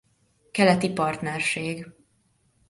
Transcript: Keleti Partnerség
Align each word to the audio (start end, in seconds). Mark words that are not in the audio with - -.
Keleti 0.51 0.89
Partnerség 0.93 1.91